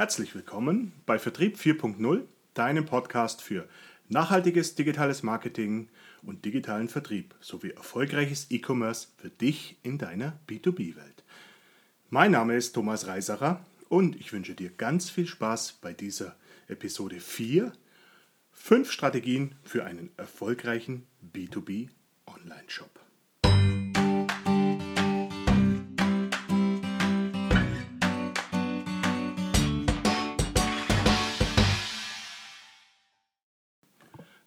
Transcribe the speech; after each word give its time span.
Herzlich 0.00 0.34
willkommen 0.34 0.94
bei 1.04 1.18
Vertrieb 1.18 1.58
4.0, 1.58 2.22
deinem 2.54 2.86
Podcast 2.86 3.42
für 3.42 3.68
nachhaltiges 4.08 4.74
digitales 4.74 5.22
Marketing 5.22 5.90
und 6.22 6.46
digitalen 6.46 6.88
Vertrieb 6.88 7.34
sowie 7.42 7.72
erfolgreiches 7.72 8.50
E-Commerce 8.50 9.08
für 9.18 9.28
dich 9.28 9.76
in 9.82 9.98
deiner 9.98 10.40
B2B-Welt. 10.48 11.22
Mein 12.08 12.30
Name 12.30 12.56
ist 12.56 12.72
Thomas 12.72 13.08
Reisacher 13.08 13.62
und 13.90 14.16
ich 14.16 14.32
wünsche 14.32 14.54
dir 14.54 14.70
ganz 14.70 15.10
viel 15.10 15.26
Spaß 15.26 15.74
bei 15.82 15.92
dieser 15.92 16.34
Episode 16.68 17.20
4. 17.20 17.70
Fünf 18.52 18.90
Strategien 18.92 19.54
für 19.64 19.84
einen 19.84 20.08
erfolgreichen 20.16 21.06
B2B 21.34 21.90
Online-Shop. 22.26 23.00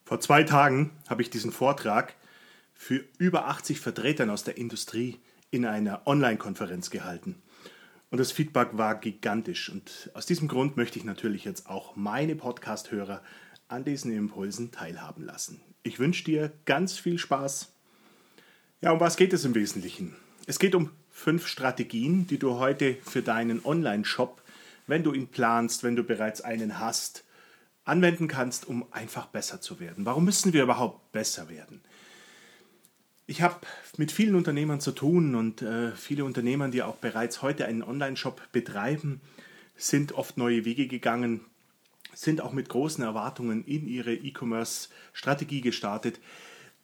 Vor 0.05 0.19
zwei 0.19 0.43
Tagen 0.43 0.91
habe 1.07 1.21
ich 1.21 1.29
diesen 1.29 1.51
Vortrag 1.51 2.13
für 2.73 3.03
über 3.17 3.47
80 3.47 3.79
Vertretern 3.79 4.29
aus 4.29 4.43
der 4.43 4.57
Industrie 4.57 5.19
in 5.49 5.65
einer 5.65 6.05
Online-Konferenz 6.05 6.89
gehalten. 6.89 7.41
Und 8.09 8.17
das 8.17 8.31
Feedback 8.31 8.69
war 8.73 8.95
gigantisch. 8.95 9.69
Und 9.69 10.11
aus 10.13 10.25
diesem 10.25 10.47
Grund 10.47 10.75
möchte 10.75 10.99
ich 10.99 11.05
natürlich 11.05 11.45
jetzt 11.45 11.69
auch 11.69 11.95
meine 11.95 12.35
Podcast-Hörer 12.35 13.23
an 13.69 13.85
diesen 13.85 14.11
Impulsen 14.11 14.71
teilhaben 14.71 15.23
lassen. 15.23 15.61
Ich 15.83 15.99
wünsche 15.99 16.25
dir 16.25 16.51
ganz 16.65 16.97
viel 16.97 17.17
Spaß. 17.17 17.71
Ja, 18.81 18.91
um 18.91 18.99
was 18.99 19.15
geht 19.15 19.31
es 19.31 19.45
im 19.45 19.55
Wesentlichen? 19.55 20.15
Es 20.45 20.59
geht 20.59 20.75
um 20.75 20.91
fünf 21.09 21.47
Strategien, 21.47 22.27
die 22.27 22.37
du 22.37 22.59
heute 22.59 22.97
für 23.05 23.21
deinen 23.21 23.63
Online-Shop, 23.63 24.41
wenn 24.85 25.03
du 25.03 25.13
ihn 25.13 25.27
planst, 25.27 25.83
wenn 25.83 25.95
du 25.95 26.03
bereits 26.03 26.41
einen 26.41 26.79
hast, 26.79 27.23
anwenden 27.85 28.27
kannst, 28.27 28.67
um 28.67 28.85
einfach 28.91 29.27
besser 29.27 29.61
zu 29.61 29.79
werden. 29.79 30.05
Warum 30.05 30.25
müssen 30.25 30.53
wir 30.53 30.63
überhaupt 30.63 31.11
besser 31.11 31.49
werden? 31.49 31.81
Ich 33.25 33.41
habe 33.41 33.55
mit 33.97 34.11
vielen 34.11 34.35
Unternehmern 34.35 34.81
zu 34.81 34.91
tun 34.91 35.35
und 35.35 35.61
äh, 35.61 35.91
viele 35.95 36.25
Unternehmer, 36.25 36.67
die 36.69 36.83
auch 36.83 36.97
bereits 36.97 37.41
heute 37.41 37.65
einen 37.65 37.83
Online-Shop 37.83 38.41
betreiben, 38.51 39.21
sind 39.75 40.11
oft 40.13 40.37
neue 40.37 40.65
Wege 40.65 40.87
gegangen, 40.87 41.41
sind 42.13 42.41
auch 42.41 42.51
mit 42.51 42.69
großen 42.69 43.03
Erwartungen 43.03 43.63
in 43.65 43.87
ihre 43.87 44.13
E-Commerce-Strategie 44.13 45.61
gestartet. 45.61 46.19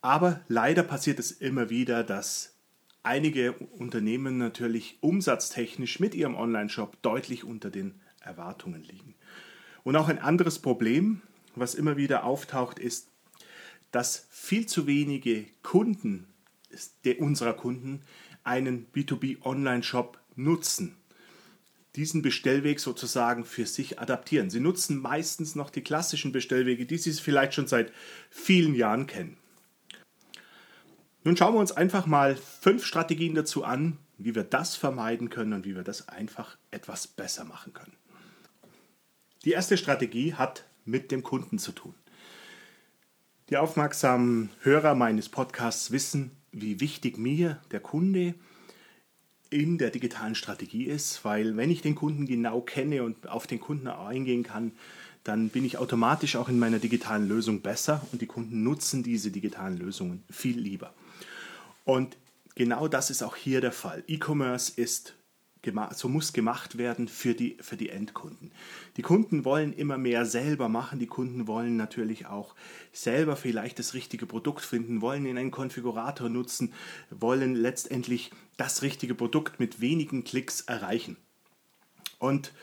Aber 0.01 0.41
leider 0.47 0.83
passiert 0.83 1.19
es 1.19 1.31
immer 1.31 1.69
wieder, 1.69 2.03
dass 2.03 2.55
einige 3.03 3.53
Unternehmen 3.53 4.37
natürlich 4.37 4.97
umsatztechnisch 5.01 5.99
mit 5.99 6.15
ihrem 6.15 6.35
Online-Shop 6.35 7.01
deutlich 7.01 7.43
unter 7.43 7.69
den 7.69 7.99
Erwartungen 8.21 8.83
liegen. 8.83 9.15
Und 9.89 9.95
auch 9.95 10.07
ein 10.07 10.19
anderes 10.19 10.59
Problem, 10.59 11.23
was 11.55 11.73
immer 11.73 11.97
wieder 11.97 12.23
auftaucht, 12.23 12.77
ist, 12.77 13.07
dass 13.89 14.27
viel 14.29 14.67
zu 14.67 14.85
wenige 14.85 15.47
Kunden 15.63 16.27
unserer 17.17 17.53
Kunden 17.53 18.03
einen 18.43 18.85
B2B 18.93 19.43
Online-Shop 19.43 20.19
nutzen. 20.35 20.95
Diesen 21.95 22.21
Bestellweg 22.21 22.79
sozusagen 22.79 23.45
für 23.45 23.65
sich 23.65 23.97
adaptieren. 23.99 24.51
Sie 24.51 24.59
nutzen 24.59 24.99
meistens 24.99 25.55
noch 25.55 25.71
die 25.71 25.81
klassischen 25.81 26.31
Bestellwege, 26.31 26.85
die 26.85 26.99
Sie 26.99 27.11
vielleicht 27.13 27.55
schon 27.55 27.65
seit 27.65 27.91
vielen 28.29 28.75
Jahren 28.75 29.07
kennen. 29.07 29.37
Nun 31.23 31.35
schauen 31.35 31.55
wir 31.55 31.59
uns 31.61 31.71
einfach 31.71 32.05
mal 32.05 32.35
fünf 32.35 32.85
Strategien 32.85 33.33
dazu 33.33 33.63
an, 33.63 33.97
wie 34.19 34.35
wir 34.35 34.43
das 34.43 34.75
vermeiden 34.75 35.31
können 35.31 35.53
und 35.53 35.65
wie 35.65 35.75
wir 35.75 35.83
das 35.83 36.09
einfach 36.09 36.59
etwas 36.69 37.07
besser 37.07 37.43
machen 37.43 37.73
können. 37.73 37.93
Die 39.45 39.51
erste 39.51 39.77
Strategie 39.77 40.33
hat 40.33 40.65
mit 40.83 41.11
dem 41.11 41.23
Kunden 41.23 41.59
zu 41.59 41.71
tun. 41.71 41.93
Die 43.49 43.57
aufmerksamen 43.57 44.49
Hörer 44.61 44.95
meines 44.95 45.29
Podcasts 45.29 45.91
wissen, 45.91 46.31
wie 46.51 46.81
wichtig 46.81 47.17
mir 47.17 47.61
der 47.71 47.79
Kunde 47.79 48.35
in 49.49 49.77
der 49.77 49.91
digitalen 49.91 50.35
Strategie 50.35 50.83
ist, 50.83 51.23
weil 51.23 51.55
wenn 51.57 51.71
ich 51.71 51.81
den 51.81 51.95
Kunden 51.95 52.25
genau 52.25 52.61
kenne 52.61 53.03
und 53.03 53.29
auf 53.29 53.47
den 53.47 53.59
Kunden 53.59 53.87
eingehen 53.87 54.43
kann, 54.43 54.73
dann 55.23 55.49
bin 55.49 55.65
ich 55.65 55.77
automatisch 55.77 56.35
auch 56.35 56.49
in 56.49 56.59
meiner 56.59 56.79
digitalen 56.79 57.27
Lösung 57.27 57.61
besser 57.61 58.05
und 58.11 58.21
die 58.21 58.27
Kunden 58.27 58.63
nutzen 58.63 59.03
diese 59.03 59.31
digitalen 59.31 59.77
Lösungen 59.77 60.23
viel 60.29 60.59
lieber. 60.59 60.93
Und 61.85 62.17
genau 62.55 62.87
das 62.87 63.09
ist 63.09 63.23
auch 63.23 63.35
hier 63.35 63.61
der 63.61 63.71
Fall. 63.71 64.03
E-Commerce 64.07 64.73
ist 64.75 65.15
so 65.91 66.07
muss 66.07 66.33
gemacht 66.33 66.77
werden 66.77 67.07
für 67.07 67.33
die, 67.33 67.57
für 67.59 67.75
die 67.75 67.89
Endkunden. 67.89 68.51
Die 68.97 69.01
Kunden 69.01 69.43
wollen 69.43 69.73
immer 69.73 69.97
mehr 69.97 70.25
selber 70.25 70.69
machen, 70.69 70.99
die 70.99 71.07
Kunden 71.07 71.47
wollen 71.47 71.75
natürlich 71.75 72.27
auch 72.27 72.55
selber 72.93 73.35
vielleicht 73.35 73.77
das 73.77 73.93
richtige 73.93 74.25
Produkt 74.25 74.63
finden, 74.63 75.01
wollen 75.01 75.25
in 75.25 75.37
einen 75.37 75.51
Konfigurator 75.51 76.29
nutzen, 76.29 76.73
wollen 77.09 77.55
letztendlich 77.55 78.31
das 78.57 78.81
richtige 78.81 79.15
Produkt 79.15 79.59
mit 79.59 79.81
wenigen 79.81 80.23
Klicks 80.23 80.61
erreichen. 80.61 81.17
Und 82.19 82.53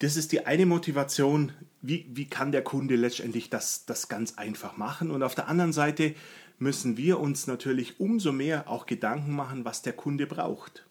das 0.00 0.16
ist 0.16 0.32
die 0.32 0.46
eine 0.46 0.66
Motivation, 0.66 1.52
wie, 1.82 2.06
wie 2.10 2.26
kann 2.26 2.52
der 2.52 2.62
Kunde 2.62 2.96
letztendlich 2.96 3.50
das, 3.50 3.86
das 3.86 4.08
ganz 4.08 4.34
einfach 4.36 4.76
machen. 4.76 5.10
Und 5.10 5.22
auf 5.22 5.34
der 5.34 5.48
anderen 5.48 5.72
Seite 5.72 6.14
müssen 6.58 6.96
wir 6.96 7.18
uns 7.20 7.46
natürlich 7.46 7.98
umso 7.98 8.32
mehr 8.32 8.68
auch 8.68 8.86
Gedanken 8.86 9.32
machen, 9.32 9.64
was 9.64 9.82
der 9.82 9.92
Kunde 9.92 10.26
braucht. 10.26 10.87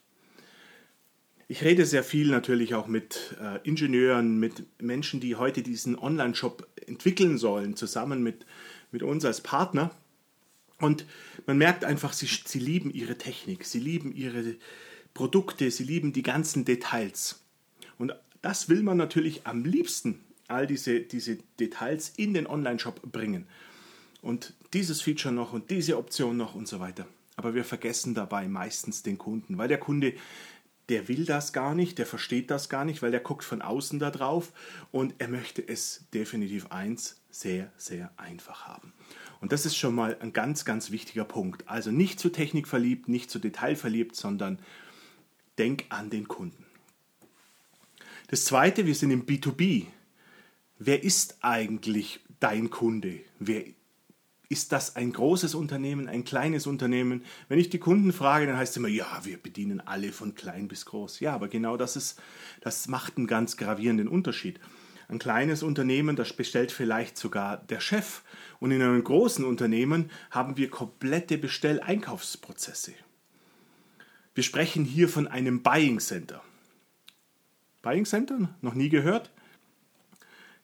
Ich 1.50 1.64
rede 1.64 1.86
sehr 1.86 2.04
viel 2.04 2.28
natürlich 2.28 2.74
auch 2.74 2.88
mit 2.88 3.34
äh, 3.40 3.58
Ingenieuren, 3.66 4.38
mit 4.38 4.64
Menschen, 4.82 5.18
die 5.18 5.36
heute 5.36 5.62
diesen 5.62 5.98
Online-Shop 5.98 6.68
entwickeln 6.86 7.38
sollen, 7.38 7.74
zusammen 7.74 8.22
mit, 8.22 8.44
mit 8.92 9.02
uns 9.02 9.24
als 9.24 9.40
Partner. 9.40 9.90
Und 10.78 11.06
man 11.46 11.56
merkt 11.56 11.86
einfach, 11.86 12.12
sie, 12.12 12.26
sie 12.26 12.58
lieben 12.58 12.92
ihre 12.92 13.16
Technik, 13.16 13.64
sie 13.64 13.80
lieben 13.80 14.14
ihre 14.14 14.56
Produkte, 15.14 15.70
sie 15.70 15.84
lieben 15.84 16.12
die 16.12 16.22
ganzen 16.22 16.66
Details. 16.66 17.42
Und 17.96 18.14
das 18.42 18.68
will 18.68 18.82
man 18.82 18.98
natürlich 18.98 19.46
am 19.46 19.64
liebsten, 19.64 20.20
all 20.48 20.66
diese, 20.66 21.00
diese 21.00 21.38
Details 21.58 22.12
in 22.18 22.34
den 22.34 22.46
Online-Shop 22.46 23.10
bringen. 23.10 23.46
Und 24.20 24.52
dieses 24.74 25.00
Feature 25.00 25.32
noch 25.32 25.54
und 25.54 25.70
diese 25.70 25.96
Option 25.96 26.36
noch 26.36 26.54
und 26.54 26.68
so 26.68 26.78
weiter. 26.78 27.06
Aber 27.36 27.54
wir 27.54 27.64
vergessen 27.64 28.14
dabei 28.14 28.48
meistens 28.48 29.02
den 29.02 29.16
Kunden, 29.16 29.56
weil 29.56 29.68
der 29.68 29.78
Kunde 29.78 30.12
der 30.88 31.08
will 31.08 31.24
das 31.24 31.52
gar 31.52 31.74
nicht, 31.74 31.98
der 31.98 32.06
versteht 32.06 32.50
das 32.50 32.68
gar 32.68 32.84
nicht, 32.84 33.02
weil 33.02 33.10
der 33.10 33.20
guckt 33.20 33.44
von 33.44 33.62
außen 33.62 33.98
da 33.98 34.10
drauf 34.10 34.52
und 34.90 35.14
er 35.18 35.28
möchte 35.28 35.66
es 35.66 36.06
definitiv 36.14 36.70
eins 36.70 37.20
sehr, 37.30 37.70
sehr 37.76 38.10
einfach 38.16 38.66
haben. 38.66 38.92
Und 39.40 39.52
das 39.52 39.66
ist 39.66 39.76
schon 39.76 39.94
mal 39.94 40.16
ein 40.20 40.32
ganz, 40.32 40.64
ganz 40.64 40.90
wichtiger 40.90 41.24
Punkt. 41.24 41.68
Also 41.68 41.90
nicht 41.90 42.18
zu 42.18 42.30
Technik 42.30 42.66
verliebt, 42.66 43.08
nicht 43.08 43.30
zu 43.30 43.38
Detail 43.38 43.76
verliebt, 43.76 44.16
sondern 44.16 44.58
denk 45.58 45.84
an 45.90 46.10
den 46.10 46.26
Kunden. 46.26 46.64
Das 48.28 48.44
zweite, 48.44 48.86
wir 48.86 48.94
sind 48.94 49.10
im 49.10 49.26
B2B. 49.26 49.86
Wer 50.78 51.02
ist 51.02 51.38
eigentlich 51.42 52.20
dein 52.40 52.70
Kunde? 52.70 53.20
Wer 53.38 53.64
ist 54.48 54.72
das 54.72 54.96
ein 54.96 55.12
großes 55.12 55.54
Unternehmen, 55.54 56.08
ein 56.08 56.24
kleines 56.24 56.66
Unternehmen? 56.66 57.22
Wenn 57.48 57.58
ich 57.58 57.68
die 57.68 57.78
Kunden 57.78 58.12
frage, 58.12 58.46
dann 58.46 58.56
heißt 58.56 58.72
es 58.72 58.76
immer, 58.78 58.88
ja, 58.88 59.20
wir 59.24 59.36
bedienen 59.36 59.80
alle 59.80 60.10
von 60.12 60.34
klein 60.34 60.68
bis 60.68 60.86
groß. 60.86 61.20
Ja, 61.20 61.34
aber 61.34 61.48
genau 61.48 61.76
das 61.76 61.96
ist, 61.96 62.20
das 62.62 62.88
macht 62.88 63.18
einen 63.18 63.26
ganz 63.26 63.56
gravierenden 63.58 64.08
Unterschied. 64.08 64.58
Ein 65.08 65.18
kleines 65.18 65.62
Unternehmen, 65.62 66.16
das 66.16 66.32
bestellt 66.32 66.72
vielleicht 66.72 67.18
sogar 67.18 67.58
der 67.58 67.80
Chef. 67.80 68.22
Und 68.58 68.70
in 68.70 68.82
einem 68.82 69.02
großen 69.04 69.44
Unternehmen 69.44 70.10
haben 70.30 70.56
wir 70.56 70.70
komplette 70.70 71.38
Bestelleinkaufsprozesse. 71.38 72.92
Wir 74.34 74.44
sprechen 74.44 74.84
hier 74.84 75.08
von 75.08 75.26
einem 75.26 75.62
Buying 75.62 76.00
Center. 76.00 76.42
Buying 77.82 78.06
Center? 78.06 78.54
Noch 78.60 78.74
nie 78.74 78.88
gehört? 78.88 79.30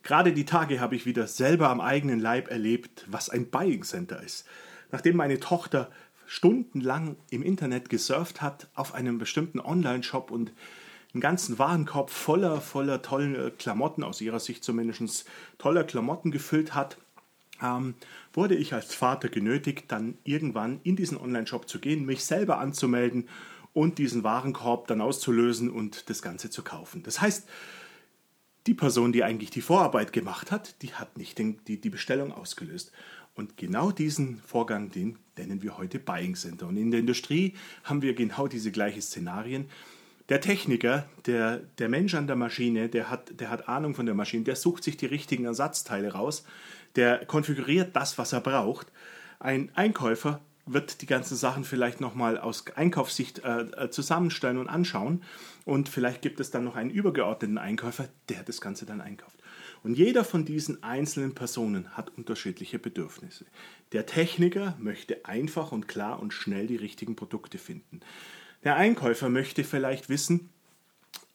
Gerade 0.05 0.35
die 0.35 0.45
Tage 0.45 0.81
habe 0.81 0.95
ich 0.95 1.07
wieder 1.07 1.27
selber 1.27 1.71
am 1.71 1.81
eigenen 1.81 2.21
Leib 2.21 2.51
erlebt, 2.51 3.07
was 3.09 3.31
ein 3.31 3.51
Buying 3.51 3.83
Center 3.83 4.23
ist. 4.23 4.47
Nachdem 4.93 5.17
meine 5.17 5.41
Tochter 5.41 5.91
stundenlang 6.27 7.17
im 7.31 7.43
Internet 7.43 7.89
gesurft 7.89 8.43
hat 8.43 8.69
auf 8.75 8.95
einem 8.95 9.19
bestimmten 9.19 9.61
Online-Shop 9.61 10.31
und 10.31 10.53
einen 11.13 11.21
ganzen 11.21 11.59
Warenkorb 11.59 12.11
voller, 12.11 12.61
voller 12.61 13.01
toller 13.01 13.51
Klamotten, 13.51 14.03
aus 14.03 14.21
ihrer 14.21 14.41
Sicht 14.41 14.63
zumindest 14.63 15.27
toller 15.59 15.85
Klamotten 15.85 16.31
gefüllt 16.31 16.75
hat, 16.75 16.99
ähm, 17.63 17.95
wurde 18.33 18.57
ich 18.57 18.75
als 18.75 18.95
Vater 18.95 19.29
genötigt, 19.29 19.85
dann 19.89 20.19
irgendwann 20.25 20.81
in 20.83 20.97
diesen 20.97 21.17
Online-Shop 21.17 21.69
zu 21.69 21.79
gehen, 21.79 22.05
mich 22.05 22.25
selber 22.25 22.59
anzumelden 22.59 23.29
und 23.73 23.99
diesen 23.99 24.23
Warenkorb 24.23 24.87
dann 24.87 25.01
auszulösen 25.01 25.71
und 25.71 26.11
das 26.11 26.21
Ganze 26.21 26.51
zu 26.51 26.63
kaufen. 26.63 27.03
Das 27.05 27.21
heißt, 27.21 27.49
die 28.67 28.75
Person, 28.75 29.13
die 29.13 29.25
eigentlich 29.25 29.51
die 29.51 29.61
Vorarbeit 29.61 30.13
gemacht 30.13 30.51
hat, 30.51 30.81
die 30.83 30.95
hat 30.95 31.19
nicht 31.19 31.39
den, 31.39 31.59
die, 31.67 31.81
die 31.81 31.91
Bestellung 31.91 32.33
ausgelöst. 32.33 32.93
Und 33.35 33.57
genau 33.57 33.91
diesen 33.91 34.39
Vorgang, 34.39 34.91
den 34.91 35.19
nennen 35.37 35.63
wir 35.63 35.77
heute 35.77 35.99
Buying 35.99 36.37
Center. 36.37 36.69
Und 36.69 36.77
in 36.77 36.91
der 36.91 37.01
Industrie 37.01 37.55
haben 37.83 38.01
wir 38.01 38.15
genau 38.15 38.47
diese 38.47 38.71
gleichen 38.71 39.03
Szenarien. 39.03 39.67
Der 40.29 40.41
Techniker, 40.41 41.07
der, 41.27 41.59
der 41.79 41.89
Mensch 41.89 42.15
an 42.15 42.27
der 42.27 42.37
Maschine, 42.37 42.89
der 42.89 43.11
hat, 43.11 43.39
der 43.41 43.51
hat 43.51 43.69
Ahnung 43.69 43.95
von 43.95 44.07
der 44.07 44.15
Maschine, 44.15 44.45
der 44.45 44.57
sucht 44.57 44.85
sich 44.85 44.97
die 44.97 45.07
richtigen 45.07 45.45
Ersatzteile 45.45 46.13
raus, 46.13 46.45
der 46.97 47.27
konfiguriert 47.27 47.95
das, 47.95 48.17
was 48.17 48.33
er 48.33 48.41
braucht. 48.41 48.87
Ein 49.41 49.71
Einkäufer 49.75 50.41
wird 50.67 51.03
die 51.03 51.07
ganzen 51.07 51.37
Sachen 51.37 51.65
vielleicht 51.65 52.01
nochmal 52.01 52.39
aus 52.39 52.65
Einkaufssicht 52.75 53.41
äh, 53.41 53.63
äh, 53.63 53.91
zusammenstellen 53.91 54.59
und 54.59 54.69
anschauen. 54.69 55.23
Und 55.65 55.89
vielleicht 55.89 56.23
gibt 56.23 56.41
es 56.41 56.51
dann 56.51 56.65
noch 56.65 56.77
einen 56.77 56.91
übergeordneten 56.91 57.59
Einkäufer, 57.59 58.09
der 58.29 58.43
das 58.43 58.61
Ganze 58.61 58.87
dann 58.87 59.01
einkauft. 59.01 59.37
Und 59.83 59.99
jeder 59.99 60.25
von 60.25 60.47
diesen 60.47 60.83
einzelnen 60.83 61.35
Personen 61.35 61.95
hat 61.95 62.17
unterschiedliche 62.17 62.79
Bedürfnisse. 62.79 63.45
Der 63.93 64.07
Techniker 64.07 64.77
möchte 64.79 65.27
einfach 65.27 65.73
und 65.73 65.89
klar 65.89 66.21
und 66.21 66.33
schnell 66.33 66.67
die 66.67 66.77
richtigen 66.77 67.17
Produkte 67.17 67.59
finden. 67.59 68.01
Der 68.65 68.77
Einkäufer 68.77 69.29
möchte 69.29 69.63
vielleicht 69.63 70.09
wissen, 70.09 70.49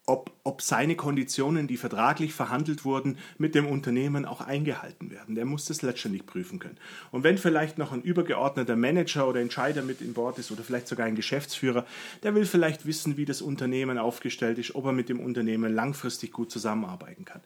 ob, 0.09 0.31
ob 0.43 0.63
seine 0.63 0.95
Konditionen, 0.95 1.67
die 1.67 1.77
vertraglich 1.77 2.33
verhandelt 2.33 2.83
wurden, 2.83 3.19
mit 3.37 3.53
dem 3.53 3.67
Unternehmen 3.67 4.25
auch 4.25 4.41
eingehalten 4.41 5.11
werden. 5.11 5.35
Der 5.35 5.45
muss 5.45 5.65
das 5.65 5.83
letztendlich 5.83 6.25
prüfen 6.25 6.57
können. 6.57 6.77
Und 7.11 7.23
wenn 7.23 7.37
vielleicht 7.37 7.77
noch 7.77 7.91
ein 7.91 8.01
übergeordneter 8.01 8.75
Manager 8.75 9.27
oder 9.27 9.39
Entscheider 9.39 9.83
mit 9.83 10.01
in 10.01 10.13
Bord 10.13 10.39
ist 10.39 10.51
oder 10.51 10.63
vielleicht 10.63 10.87
sogar 10.87 11.05
ein 11.05 11.15
Geschäftsführer, 11.15 11.85
der 12.23 12.33
will 12.33 12.45
vielleicht 12.45 12.87
wissen, 12.87 13.17
wie 13.17 13.25
das 13.25 13.43
Unternehmen 13.43 13.99
aufgestellt 13.99 14.57
ist, 14.57 14.73
ob 14.73 14.85
er 14.85 14.93
mit 14.93 15.09
dem 15.09 15.19
Unternehmen 15.19 15.75
langfristig 15.75 16.31
gut 16.31 16.49
zusammenarbeiten 16.51 17.23
kann. 17.23 17.41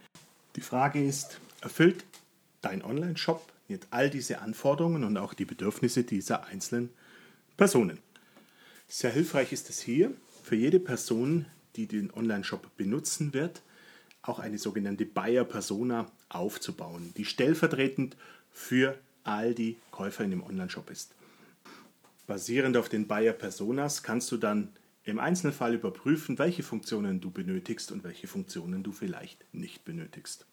Die 0.56 0.62
Frage 0.62 1.04
ist, 1.04 1.42
erfüllt 1.60 2.06
dein 2.62 2.82
Online-Shop 2.82 3.46
jetzt 3.68 3.88
all 3.92 4.10
diese 4.10 4.40
Anforderungen 4.40 5.04
und 5.04 5.18
auch 5.18 5.34
die 5.34 5.46
Bedürfnisse 5.46 6.04
dieser 6.06 6.46
einzelnen 6.46 6.92
Personen? 7.58 8.00
Sehr 8.88 9.12
hilfreich 9.12 9.52
ist 9.52 9.70
es 9.70 9.82
hier, 9.82 10.14
für 10.44 10.56
jede 10.56 10.80
Person, 10.80 11.46
die 11.76 11.88
den 11.88 12.12
Online-Shop 12.14 12.76
benutzen 12.78 13.34
wird, 13.34 13.62
auch 14.22 14.40
eine 14.40 14.58
sogenannte 14.58 15.06
Buyer-Persona 15.06 16.10
aufzubauen, 16.30 17.14
die 17.18 17.26
stellvertretend 17.26 18.16
für 18.52 18.98
all 19.24 19.54
die 19.54 19.78
Käufer 19.92 20.24
in 20.24 20.32
dem 20.32 20.44
Online-Shop 20.44 20.90
ist. 20.90 21.14
Basierend 22.26 22.78
auf 22.78 22.90
den 22.90 23.08
Buyer-Personas 23.08 24.04
kannst 24.04 24.32
du 24.32 24.38
dann 24.38 24.70
im 25.04 25.20
Einzelfall 25.20 25.74
überprüfen, 25.74 26.40
welche 26.40 26.64
Funktionen 26.64 27.20
du 27.20 27.30
benötigst 27.30 27.92
und 27.92 28.04
welche 28.04 28.28
Funktionen 28.28 28.84
du 28.84 28.92
vielleicht 28.92 29.46
nicht 29.54 29.84
benötigst. 29.84 30.46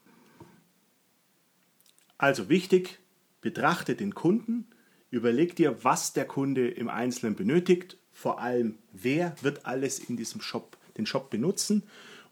Also 2.19 2.49
wichtig, 2.49 2.99
betrachte 3.41 3.95
den 3.95 4.15
Kunden, 4.15 4.67
überleg 5.11 5.55
dir, 5.57 5.85
was 5.85 6.13
der 6.13 6.27
Kunde 6.27 6.69
im 6.69 6.89
Einzelnen 6.89 7.37
benötigt, 7.37 7.97
vor 8.13 8.41
allem 8.41 8.79
wer 8.93 9.35
wird 9.41 9.65
alles 9.65 9.99
in 10.01 10.17
diesem 10.17 10.41
Shop 10.41 10.77
den 11.01 11.07
Shop 11.07 11.31
benutzen 11.31 11.83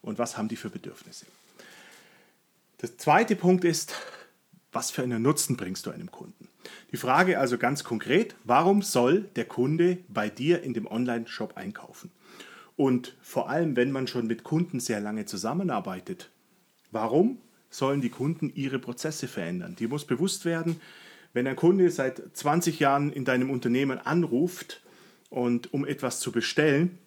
und 0.03 0.19
was 0.19 0.37
haben 0.37 0.49
die 0.49 0.57
für 0.57 0.71
Bedürfnisse. 0.71 1.27
Der 2.81 2.97
zweite 2.97 3.35
Punkt 3.35 3.65
ist, 3.65 3.95
was 4.73 4.91
für 4.91 5.03
einen 5.03 5.23
Nutzen 5.23 5.57
bringst 5.57 5.87
du 5.87 5.91
einem 5.91 6.11
Kunden? 6.11 6.49
Die 6.93 6.97
Frage 6.97 7.39
also 7.39 7.59
ganz 7.59 7.83
konkret, 7.83 8.37
warum 8.45 8.83
soll 8.83 9.23
der 9.37 9.47
Kunde 9.47 9.99
bei 10.09 10.29
dir 10.29 10.63
in 10.63 10.75
dem 10.75 10.87
Online-Shop 10.87 11.57
einkaufen? 11.57 12.11
Und 12.77 13.17
vor 13.21 13.51
allem, 13.51 13.75
wenn 13.75 13.91
man 13.91 14.07
schon 14.07 14.27
mit 14.27 14.45
Kunden 14.45 14.79
sehr 14.79 15.01
lange 15.01 15.27
zusammenarbeitet, 15.27 16.31
warum 16.93 17.39
sollen 17.71 18.01
die 18.01 18.11
Kunden 18.11 18.53
ihre 18.55 18.79
Prozesse 18.79 19.27
verändern? 19.27 19.75
Die 19.77 19.89
muss 19.89 20.05
bewusst 20.05 20.45
werden, 20.45 20.81
wenn 21.33 21.47
ein 21.47 21.57
Kunde 21.57 21.91
seit 21.91 22.23
20 22.33 22.79
Jahren 22.79 23.13
in 23.13 23.25
deinem 23.25 23.51
Unternehmen 23.51 23.99
anruft 23.99 24.81
und 25.31 25.73
um 25.75 25.85
etwas 25.85 26.21
zu 26.21 26.31
bestellen, 26.31 26.99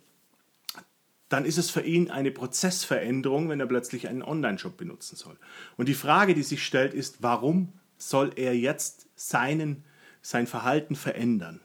dann 1.32 1.46
ist 1.46 1.58
es 1.58 1.70
für 1.70 1.82
ihn 1.82 2.12
eine 2.12 2.30
Prozessveränderung, 2.30 3.48
wenn 3.48 3.62
er 3.62 3.66
plötzlich 3.66 4.10
einen 4.10 4.22
Online-Shop 4.22 4.76
benutzen 4.76 5.16
soll. 5.16 5.38
Und 5.78 5.88
die 5.88 5.94
Frage, 5.94 6.34
die 6.34 6.44
sich 6.44 6.66
stellt, 6.66 6.94
ist, 6.94 7.24
warum 7.24 7.72
soll 7.98 8.32
er 8.36 8.54
jetzt 8.54 9.08
seinen, 9.16 9.86
sein 10.22 10.46
Verhalten 10.46 10.96
verändern? 10.96 11.62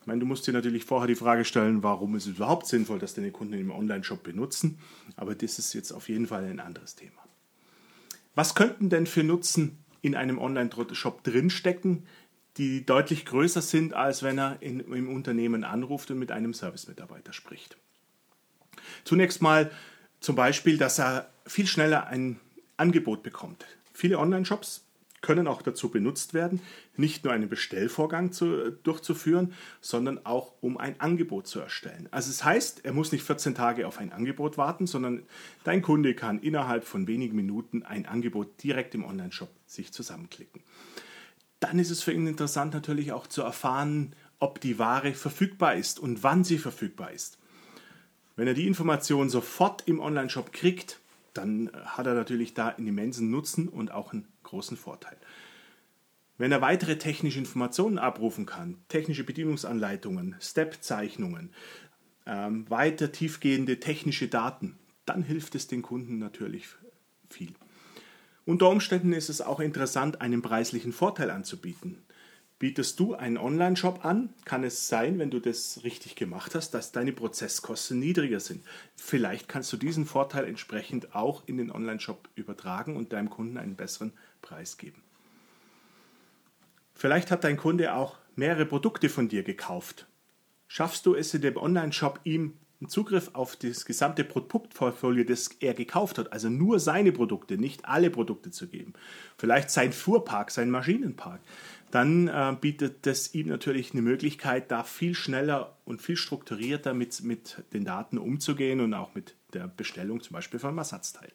Ich 0.00 0.08
meine, 0.08 0.18
du 0.18 0.26
musst 0.26 0.48
dir 0.48 0.52
natürlich 0.52 0.84
vorher 0.84 1.06
die 1.06 1.14
Frage 1.14 1.44
stellen, 1.44 1.84
warum 1.84 2.16
ist 2.16 2.26
es 2.26 2.34
überhaupt 2.34 2.66
sinnvoll, 2.66 2.98
dass 2.98 3.14
deine 3.14 3.30
Kunden 3.30 3.54
im 3.54 3.70
Online-Shop 3.70 4.24
benutzen. 4.24 4.80
Aber 5.14 5.36
das 5.36 5.60
ist 5.60 5.72
jetzt 5.72 5.92
auf 5.92 6.08
jeden 6.08 6.26
Fall 6.26 6.44
ein 6.44 6.58
anderes 6.58 6.96
Thema. 6.96 7.22
Was 8.34 8.56
könnten 8.56 8.90
denn 8.90 9.06
für 9.06 9.22
Nutzen 9.22 9.84
in 10.02 10.16
einem 10.16 10.38
Online-Shop 10.38 11.22
drinstecken, 11.22 12.08
die 12.56 12.84
deutlich 12.84 13.24
größer 13.24 13.62
sind, 13.62 13.94
als 13.94 14.24
wenn 14.24 14.36
er 14.36 14.60
in, 14.62 14.80
im 14.80 15.08
Unternehmen 15.08 15.62
anruft 15.62 16.10
und 16.10 16.18
mit 16.18 16.32
einem 16.32 16.54
Service-Mitarbeiter 16.54 17.32
spricht? 17.32 17.78
Zunächst 19.02 19.42
mal 19.42 19.70
zum 20.20 20.36
Beispiel, 20.36 20.78
dass 20.78 20.98
er 20.98 21.30
viel 21.46 21.66
schneller 21.66 22.06
ein 22.06 22.40
Angebot 22.76 23.22
bekommt. 23.22 23.66
Viele 23.92 24.18
Online-Shops 24.18 24.84
können 25.24 25.48
auch 25.48 25.62
dazu 25.62 25.88
benutzt 25.88 26.34
werden, 26.34 26.60
nicht 26.96 27.24
nur 27.24 27.32
einen 27.32 27.48
Bestellvorgang 27.48 28.30
zu, 28.30 28.72
durchzuführen, 28.82 29.54
sondern 29.80 30.24
auch 30.26 30.52
um 30.60 30.76
ein 30.76 31.00
Angebot 31.00 31.46
zu 31.46 31.60
erstellen. 31.60 32.08
Also 32.10 32.30
es 32.30 32.38
das 32.38 32.44
heißt, 32.44 32.84
er 32.84 32.92
muss 32.92 33.10
nicht 33.10 33.24
14 33.24 33.54
Tage 33.54 33.86
auf 33.88 33.98
ein 33.98 34.12
Angebot 34.12 34.58
warten, 34.58 34.86
sondern 34.86 35.22
dein 35.64 35.80
Kunde 35.80 36.14
kann 36.14 36.40
innerhalb 36.40 36.84
von 36.84 37.06
wenigen 37.06 37.36
Minuten 37.36 37.82
ein 37.84 38.04
Angebot 38.04 38.62
direkt 38.62 38.94
im 38.94 39.04
Online-Shop 39.04 39.48
sich 39.66 39.92
zusammenklicken. 39.92 40.62
Dann 41.58 41.78
ist 41.78 41.90
es 41.90 42.02
für 42.02 42.12
ihn 42.12 42.26
interessant 42.26 42.74
natürlich 42.74 43.12
auch 43.12 43.26
zu 43.26 43.40
erfahren, 43.40 44.14
ob 44.40 44.60
die 44.60 44.78
Ware 44.78 45.14
verfügbar 45.14 45.74
ist 45.74 45.98
und 45.98 46.22
wann 46.22 46.44
sie 46.44 46.58
verfügbar 46.58 47.12
ist. 47.12 47.38
Wenn 48.36 48.48
er 48.48 48.54
die 48.54 48.66
Information 48.66 49.28
sofort 49.28 49.86
im 49.86 50.00
Online-Shop 50.00 50.52
kriegt, 50.52 51.00
dann 51.34 51.70
hat 51.84 52.06
er 52.06 52.14
natürlich 52.14 52.54
da 52.54 52.68
einen 52.68 52.88
immensen 52.88 53.30
Nutzen 53.30 53.68
und 53.68 53.90
auch 53.92 54.12
einen 54.12 54.26
großen 54.42 54.76
Vorteil. 54.76 55.16
Wenn 56.36 56.50
er 56.50 56.60
weitere 56.60 56.98
technische 56.98 57.38
Informationen 57.38 57.98
abrufen 57.98 58.44
kann, 58.44 58.78
technische 58.88 59.24
Bedienungsanleitungen, 59.24 60.34
Step-Zeichnungen, 60.40 61.50
ähm, 62.26 62.68
weiter 62.68 63.12
tiefgehende 63.12 63.78
technische 63.78 64.26
Daten, 64.26 64.76
dann 65.06 65.22
hilft 65.22 65.54
es 65.54 65.68
den 65.68 65.82
Kunden 65.82 66.18
natürlich 66.18 66.66
viel. 67.30 67.52
Unter 68.46 68.68
Umständen 68.68 69.12
ist 69.12 69.28
es 69.28 69.40
auch 69.40 69.60
interessant, 69.60 70.20
einen 70.20 70.42
preislichen 70.42 70.92
Vorteil 70.92 71.30
anzubieten. 71.30 72.03
Bietest 72.58 73.00
du 73.00 73.14
einen 73.14 73.36
Online-Shop 73.36 74.04
an, 74.04 74.32
kann 74.44 74.62
es 74.62 74.88
sein, 74.88 75.18
wenn 75.18 75.30
du 75.30 75.40
das 75.40 75.80
richtig 75.82 76.14
gemacht 76.14 76.54
hast, 76.54 76.70
dass 76.70 76.92
deine 76.92 77.12
Prozesskosten 77.12 77.98
niedriger 77.98 78.40
sind. 78.40 78.64
Vielleicht 78.94 79.48
kannst 79.48 79.72
du 79.72 79.76
diesen 79.76 80.06
Vorteil 80.06 80.44
entsprechend 80.44 81.14
auch 81.14 81.42
in 81.46 81.58
den 81.58 81.70
Online-Shop 81.70 82.28
übertragen 82.36 82.96
und 82.96 83.12
deinem 83.12 83.28
Kunden 83.28 83.58
einen 83.58 83.74
besseren 83.74 84.12
Preis 84.40 84.78
geben. 84.78 85.02
Vielleicht 86.94 87.30
hat 87.32 87.42
dein 87.42 87.56
Kunde 87.56 87.94
auch 87.94 88.16
mehrere 88.36 88.66
Produkte 88.66 89.08
von 89.08 89.28
dir 89.28 89.42
gekauft. 89.42 90.06
Schaffst 90.68 91.06
du 91.06 91.14
es 91.14 91.34
in 91.34 91.42
dem 91.42 91.56
Online-Shop 91.56 92.20
ihm 92.22 92.54
Zugriff 92.88 93.30
auf 93.32 93.56
das 93.56 93.84
gesamte 93.84 94.24
Produktportfolio, 94.24 95.24
das 95.24 95.48
er 95.60 95.74
gekauft 95.74 96.18
hat, 96.18 96.32
also 96.32 96.48
nur 96.48 96.80
seine 96.80 97.12
Produkte, 97.12 97.58
nicht 97.58 97.84
alle 97.84 98.10
Produkte 98.10 98.50
zu 98.50 98.68
geben. 98.68 98.94
Vielleicht 99.36 99.70
sein 99.70 99.92
Fuhrpark, 99.92 100.50
sein 100.50 100.70
Maschinenpark 100.70 101.40
dann 101.94 102.26
äh, 102.26 102.56
bietet 102.60 103.06
das 103.06 103.34
ihm 103.34 103.46
natürlich 103.46 103.92
eine 103.92 104.02
Möglichkeit, 104.02 104.72
da 104.72 104.82
viel 104.82 105.14
schneller 105.14 105.76
und 105.84 106.02
viel 106.02 106.16
strukturierter 106.16 106.92
mit, 106.92 107.22
mit 107.22 107.62
den 107.72 107.84
Daten 107.84 108.18
umzugehen 108.18 108.80
und 108.80 108.94
auch 108.94 109.14
mit 109.14 109.36
der 109.52 109.68
Bestellung 109.68 110.20
zum 110.20 110.34
Beispiel 110.34 110.58
von 110.58 110.70
einem 110.70 110.78
Ersatzteil. 110.78 111.30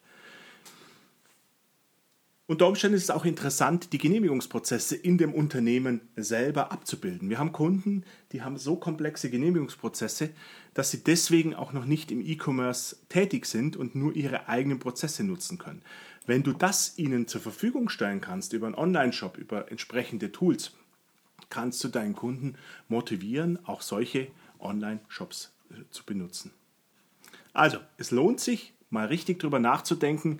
Unter 2.50 2.68
Umständen 2.68 2.98
ist 2.98 3.04
es 3.04 3.10
auch 3.12 3.26
interessant, 3.26 3.94
die 3.94 4.00
Genehmigungsprozesse 4.00 4.96
in 4.96 5.20
dem 5.20 5.36
Unternehmen 5.36 6.02
selber 6.16 6.72
abzubilden. 6.72 7.30
Wir 7.30 7.38
haben 7.38 7.52
Kunden, 7.52 8.04
die 8.32 8.42
haben 8.42 8.58
so 8.58 8.76
komplexe 8.76 9.30
Genehmigungsprozesse, 9.30 10.32
dass 10.74 10.90
sie 10.90 11.04
deswegen 11.04 11.54
auch 11.54 11.74
noch 11.74 11.86
nicht 11.86 12.10
im 12.10 12.26
E-Commerce 12.26 12.96
tätig 13.08 13.46
sind 13.46 13.78
und 13.78 13.94
nur 13.94 14.16
ihre 14.16 14.50
eigenen 14.50 14.80
Prozesse 14.80 15.24
nutzen 15.24 15.60
können. 15.60 15.84
Wenn 16.26 16.42
du 16.42 16.52
das 16.52 16.98
ihnen 16.98 17.28
zur 17.28 17.40
Verfügung 17.40 17.88
stellen 17.88 18.20
kannst 18.20 18.54
über 18.54 18.66
einen 18.66 18.74
Online-Shop, 18.74 19.38
über 19.38 19.70
entsprechende 19.70 20.32
Tools, 20.32 20.72
kannst 21.52 21.84
du 21.84 21.88
deinen 21.88 22.16
Kunden 22.16 22.56
motivieren, 22.88 23.60
auch 23.68 23.84
solche 23.84 24.28
Online-Shops 24.60 25.52
äh, 25.70 25.84
zu 25.92 26.04
benutzen. 26.04 26.50
Also, 27.54 27.78
es 27.98 28.10
lohnt 28.10 28.40
sich, 28.40 28.74
mal 28.90 29.06
richtig 29.06 29.38
darüber 29.38 29.60
nachzudenken, 29.60 30.40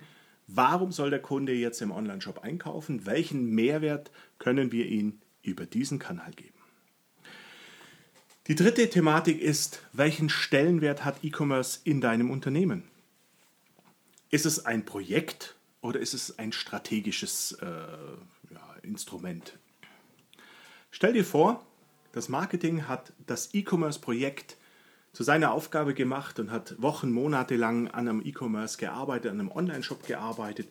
warum 0.54 0.92
soll 0.92 1.10
der 1.10 1.22
Kunde 1.22 1.52
jetzt 1.52 1.80
im 1.82 1.90
Online-Shop 1.90 2.40
einkaufen, 2.40 3.06
welchen 3.06 3.50
Mehrwert 3.50 4.10
können 4.38 4.72
wir 4.72 4.86
ihm 4.86 5.20
über 5.42 5.66
diesen 5.66 5.98
Kanal 5.98 6.32
geben. 6.32 6.54
Die 8.46 8.54
dritte 8.54 8.88
Thematik 8.90 9.40
ist, 9.40 9.82
welchen 9.92 10.28
Stellenwert 10.28 11.04
hat 11.04 11.22
E-Commerce 11.22 11.80
in 11.84 12.00
deinem 12.00 12.30
Unternehmen? 12.30 12.84
Ist 14.30 14.46
es 14.46 14.64
ein 14.66 14.84
Projekt, 14.84 15.56
oder 15.82 16.00
ist 16.00 16.14
es 16.14 16.38
ein 16.38 16.52
strategisches 16.52 17.52
äh, 17.62 17.66
ja, 17.66 18.76
Instrument? 18.82 19.58
Stell 20.90 21.12
dir 21.12 21.24
vor, 21.24 21.64
das 22.12 22.28
Marketing 22.28 22.88
hat 22.88 23.12
das 23.26 23.54
E-Commerce-Projekt 23.54 24.56
zu 25.12 25.24
seiner 25.24 25.52
Aufgabe 25.52 25.94
gemacht 25.94 26.38
und 26.38 26.50
hat 26.50 26.80
Wochen, 26.80 27.10
Monate 27.10 27.56
lang 27.56 27.88
an 27.88 28.08
einem 28.08 28.22
E-Commerce 28.24 28.78
gearbeitet, 28.78 29.32
an 29.32 29.40
einem 29.40 29.50
Online-Shop 29.50 30.06
gearbeitet. 30.06 30.68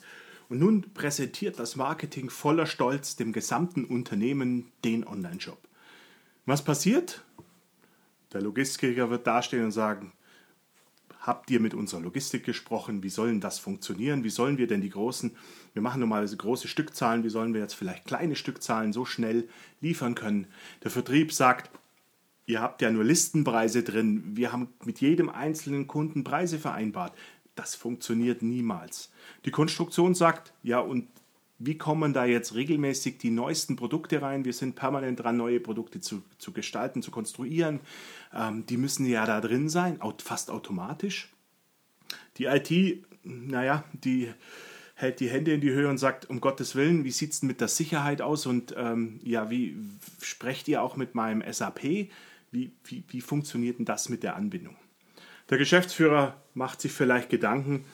Und 0.48 0.60
nun 0.60 0.93
präsentiert 0.93 1.60
das 1.60 1.75
Marketing 1.75 2.29
voller 2.29 2.65
Stolz 2.65 3.15
dem 3.15 3.34
gesamten 3.34 3.86
Unternehmen 3.86 4.72
den 4.84 5.05
Online-Shop. 5.05 5.60
Was 6.46 6.63
passiert? 6.63 7.24
Der 8.34 8.41
Logistiker 8.41 9.10
wird 9.10 9.27
dastehen 9.27 9.65
und 9.65 9.72
sagen, 9.72 10.13
habt 11.19 11.51
ihr 11.51 11.60
mit 11.60 11.74
unserer 11.74 12.01
Logistik 12.01 12.46
gesprochen? 12.46 13.03
Wie 13.03 13.10
sollen 13.10 13.41
das 13.41 13.60
funktionieren? 13.60 14.24
Wie 14.24 14.29
sollen 14.29 14.58
wir 14.58 14.67
denn 14.67 14.81
die 14.81 14.89
großen, 14.89 15.36
wir 15.74 15.81
machen 15.81 16.00
normalerweise 16.00 16.38
große 16.38 16.67
Stückzahlen, 16.67 17.24
wie 17.24 17.29
sollen 17.29 17.53
wir 17.53 17.62
jetzt 17.62 17.75
vielleicht 17.75 18.05
kleine 18.05 18.36
Stückzahlen 18.36 18.93
so 18.93 19.05
schnell 19.05 19.48
liefern 19.81 20.15
können? 20.15 20.48
Der 20.84 20.91
Vertrieb 20.91 21.34
sagt, 21.34 21.69
ihr 22.49 22.61
habt 22.61 22.81
ja 22.81 22.89
nur 22.89 23.03
Listenpreise 23.03 23.83
drin, 23.83 24.23
wir 24.35 24.51
haben 24.51 24.69
mit 24.83 24.99
jedem 25.01 25.29
einzelnen 25.29 25.85
Kunden 25.85 26.23
Preise 26.23 26.57
vereinbart. 26.57 27.13
Das 27.53 27.75
funktioniert 27.75 28.41
niemals. 28.41 29.11
Die 29.45 29.51
Konstruktion 29.51 30.15
sagt, 30.15 30.51
ja, 30.63 30.79
und 30.79 31.07
wie 31.59 31.77
kommen 31.77 32.11
da 32.11 32.25
jetzt 32.25 32.55
regelmäßig 32.55 33.19
die 33.19 33.29
neuesten 33.29 33.75
Produkte 33.75 34.21
rein? 34.21 34.45
Wir 34.45 34.53
sind 34.53 34.75
permanent 34.75 35.19
dran, 35.19 35.37
neue 35.37 35.59
Produkte 35.59 36.01
zu, 36.01 36.23
zu 36.39 36.51
gestalten, 36.51 37.03
zu 37.03 37.11
konstruieren. 37.11 37.81
Ähm, 38.33 38.65
die 38.65 38.77
müssen 38.77 39.05
ja 39.05 39.25
da 39.25 39.41
drin 39.41 39.69
sein, 39.69 39.99
fast 40.17 40.49
automatisch. 40.49 41.29
Die 42.37 42.45
IT, 42.45 43.05
naja, 43.23 43.83
die 43.93 44.33
hält 44.95 45.19
die 45.19 45.29
Hände 45.29 45.53
in 45.53 45.61
die 45.61 45.71
Höhe 45.71 45.87
und 45.87 45.97
sagt, 45.97 46.29
um 46.29 46.41
Gottes 46.41 46.75
Willen, 46.75 47.03
wie 47.03 47.11
sieht 47.11 47.33
es 47.33 47.41
denn 47.41 47.47
mit 47.47 47.61
der 47.61 47.67
Sicherheit 47.67 48.21
aus? 48.21 48.47
Und 48.47 48.73
ähm, 48.75 49.19
ja, 49.23 49.51
wie 49.51 49.77
sprecht 50.21 50.67
ihr 50.67 50.81
auch 50.81 50.95
mit 50.95 51.13
meinem 51.13 51.43
SAP? 51.51 52.09
Wie, 52.51 52.71
wie, 52.83 53.03
wie 53.07 53.21
funktioniert 53.21 53.79
denn 53.79 53.85
das 53.85 54.09
mit 54.09 54.23
der 54.23 54.35
Anbindung? 54.35 54.75
Der 55.49 55.57
Geschäftsführer 55.57 56.41
macht 56.53 56.81
sich 56.81 56.91
vielleicht 56.91 57.29
Gedanken, 57.29 57.85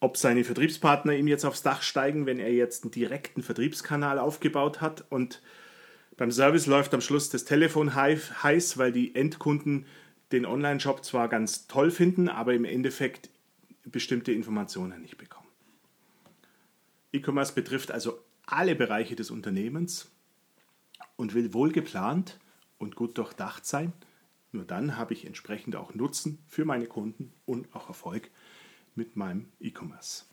ob 0.00 0.16
seine 0.16 0.44
Vertriebspartner 0.44 1.14
ihm 1.14 1.28
jetzt 1.28 1.44
aufs 1.44 1.62
Dach 1.62 1.82
steigen, 1.82 2.24
wenn 2.26 2.38
er 2.38 2.52
jetzt 2.52 2.84
einen 2.84 2.90
direkten 2.90 3.42
Vertriebskanal 3.42 4.18
aufgebaut 4.18 4.80
hat 4.80 5.04
und 5.10 5.42
beim 6.16 6.30
Service 6.30 6.66
läuft 6.66 6.92
am 6.92 7.00
Schluss 7.00 7.30
das 7.30 7.44
Telefon 7.44 7.94
heiß, 7.94 8.76
weil 8.76 8.92
die 8.92 9.14
Endkunden 9.14 9.86
den 10.32 10.44
Online-Shop 10.44 11.04
zwar 11.04 11.28
ganz 11.28 11.66
toll 11.66 11.90
finden, 11.90 12.28
aber 12.28 12.54
im 12.54 12.64
Endeffekt 12.64 13.30
bestimmte 13.84 14.32
Informationen 14.32 15.00
nicht 15.00 15.16
bekommen. 15.16 15.48
E-Commerce 17.12 17.54
betrifft 17.54 17.90
also 17.90 18.18
alle 18.44 18.74
Bereiche 18.74 19.16
des 19.16 19.30
Unternehmens 19.30 20.10
und 21.16 21.34
will 21.34 21.54
wohl 21.54 21.72
geplant 21.72 22.38
und 22.80 22.96
gut 22.96 23.16
durchdacht 23.18 23.64
sein. 23.64 23.92
Nur 24.50 24.64
dann 24.64 24.96
habe 24.96 25.14
ich 25.14 25.24
entsprechend 25.24 25.76
auch 25.76 25.94
Nutzen 25.94 26.40
für 26.48 26.64
meine 26.64 26.86
Kunden 26.86 27.32
und 27.46 27.72
auch 27.72 27.88
Erfolg 27.88 28.30
mit 28.96 29.14
meinem 29.14 29.46
E-Commerce. 29.60 30.24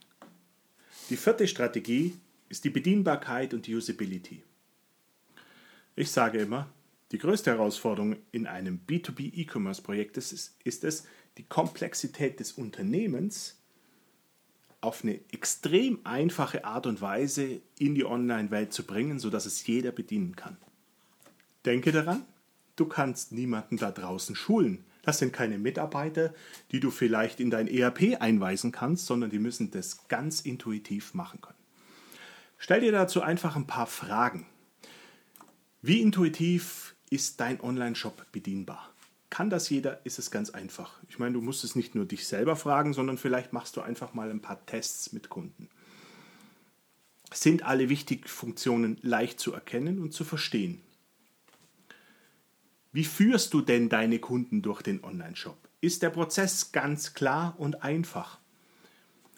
Die 1.12 1.18
vierte 1.18 1.48
Strategie 1.48 2.18
ist 2.50 2.64
die 2.64 2.72
Bedienbarkeit 2.72 3.54
und 3.54 3.68
die 3.68 3.76
Usability. 3.76 4.42
Ich 5.96 6.10
sage 6.10 6.40
immer, 6.40 6.68
die 7.12 7.20
größte 7.20 7.52
Herausforderung 7.52 8.18
in 8.32 8.48
einem 8.48 8.82
B2B 8.88 9.34
E-Commerce-Projekt 9.36 10.18
ist, 10.18 10.58
ist 10.64 10.84
es, 10.84 11.06
die 11.38 11.44
Komplexität 11.44 12.40
des 12.40 12.54
Unternehmens 12.54 13.62
auf 14.82 15.04
eine 15.04 15.20
extrem 15.32 16.00
einfache 16.04 16.66
Art 16.66 16.86
und 16.86 17.02
Weise 17.02 17.62
in 17.78 17.96
die 17.96 18.06
Online-Welt 18.06 18.74
zu 18.74 18.86
bringen, 18.86 19.20
sodass 19.20 19.46
es 19.46 19.66
jeder 19.66 19.92
bedienen 19.92 20.36
kann. 20.36 20.58
Denke 21.66 21.92
daran, 21.92 22.26
du 22.78 22.86
kannst 22.86 23.34
niemanden 23.34 23.76
da 23.76 23.92
draußen 23.92 24.36
schulen. 24.36 24.86
Das 25.02 25.20
sind 25.20 25.34
keine 25.34 25.58
Mitarbeiter, 25.58 26.34
die 26.72 26.80
du 26.80 26.92
vielleicht 26.92 27.40
in 27.40 27.50
dein 27.50 27.68
ERP 27.68 28.22
einweisen 28.22 28.72
kannst, 28.72 29.06
sondern 29.06 29.30
die 29.30 29.40
müssen 29.40 29.72
das 29.72 30.08
ganz 30.08 30.42
intuitiv 30.42 31.14
machen 31.14 31.42
können. 31.42 31.58
Stell 32.58 32.82
dir 32.82 32.92
dazu 32.92 33.22
einfach 33.22 33.56
ein 33.56 33.68
paar 33.68 33.88
Fragen. 33.88 34.46
Wie 35.82 36.02
intuitiv 36.02 36.96
ist 37.10 37.40
dein 37.40 37.62
Online-Shop 37.62 38.26
bedienbar? 38.32 38.94
Kann 39.30 39.50
das 39.50 39.70
jeder? 39.70 40.06
Ist 40.06 40.20
es 40.20 40.32
ganz 40.32 40.50
einfach. 40.50 41.00
Ich 41.10 41.20
meine, 41.20 41.34
du 41.34 41.42
musst 41.42 41.64
es 41.64 41.76
nicht 41.76 41.96
nur 41.96 42.06
dich 42.06 42.28
selber 42.28 42.56
fragen, 42.56 42.94
sondern 42.94 43.18
vielleicht 43.18 43.54
machst 43.54 43.78
du 43.78 43.82
einfach 43.82 44.14
mal 44.14 44.30
ein 44.30 44.42
paar 44.42 44.66
Tests 44.66 45.14
mit 45.14 45.30
Kunden. 45.30 45.70
Sind 47.34 47.64
alle 47.64 47.90
wichtigen 47.90 48.28
Funktionen 48.28 48.98
leicht 49.02 49.40
zu 49.40 49.54
erkennen 49.54 50.00
und 50.00 50.14
zu 50.14 50.24
verstehen? 50.24 50.82
Wie 52.98 53.04
führst 53.04 53.54
du 53.54 53.62
denn 53.62 53.90
deine 53.90 54.18
Kunden 54.18 54.64
durch 54.64 54.82
den 54.82 55.04
Online-Shop? 55.04 55.56
Ist 55.82 56.02
der 56.02 56.10
Prozess 56.10 56.72
ganz 56.72 57.14
klar 57.14 57.54
und 57.60 57.84
einfach? 57.84 58.40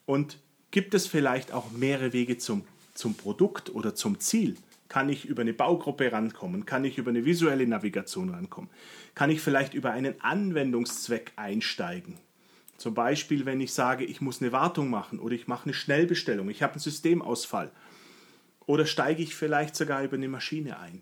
Und 0.05 0.39
gibt 0.71 0.93
es 0.93 1.07
vielleicht 1.07 1.51
auch 1.51 1.69
mehrere 1.71 2.13
Wege 2.13 2.37
zum, 2.37 2.63
zum 2.93 3.15
Produkt 3.15 3.69
oder 3.75 3.95
zum 3.95 4.21
Ziel? 4.21 4.55
Kann 4.87 5.09
ich 5.09 5.25
über 5.25 5.41
eine 5.41 5.51
Baugruppe 5.53 6.09
rankommen? 6.09 6.65
Kann 6.65 6.85
ich 6.85 6.97
über 6.97 7.09
eine 7.09 7.25
visuelle 7.25 7.67
Navigation 7.67 8.29
rankommen? 8.29 8.69
Kann 9.13 9.29
ich 9.29 9.41
vielleicht 9.41 9.73
über 9.73 9.91
einen 9.91 10.21
Anwendungszweck 10.21 11.33
einsteigen? 11.35 12.17
Zum 12.77 12.93
Beispiel, 12.93 13.45
wenn 13.45 13.59
ich 13.59 13.73
sage, 13.73 14.05
ich 14.05 14.21
muss 14.21 14.41
eine 14.41 14.53
Wartung 14.53 14.89
machen 14.89 15.19
oder 15.19 15.35
ich 15.35 15.49
mache 15.49 15.65
eine 15.65 15.73
Schnellbestellung, 15.73 16.49
ich 16.49 16.63
habe 16.63 16.75
einen 16.75 16.79
Systemausfall. 16.79 17.71
Oder 18.67 18.85
steige 18.85 19.21
ich 19.21 19.35
vielleicht 19.35 19.75
sogar 19.75 20.01
über 20.01 20.15
eine 20.15 20.29
Maschine 20.29 20.79
ein? 20.79 21.01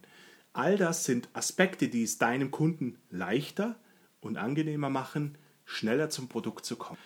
All 0.58 0.76
das 0.76 1.04
sind 1.04 1.30
Aspekte, 1.34 1.88
die 1.88 2.02
es 2.02 2.18
deinem 2.18 2.50
Kunden 2.50 2.98
leichter 3.12 3.76
und 4.22 4.38
angenehmer 4.38 4.90
machen, 4.90 5.38
schneller 5.66 6.10
zum 6.10 6.30
Produkt 6.30 6.66
zu 6.66 6.78
kommen. 6.78 6.98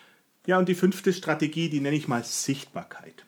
Ja, 0.46 0.58
und 0.58 0.70
die 0.70 0.74
fünfte 0.74 1.12
Strategie, 1.12 1.68
die 1.68 1.80
nenne 1.80 1.96
ich 1.96 2.08
mal 2.08 2.24
Sichtbarkeit. 2.24 3.26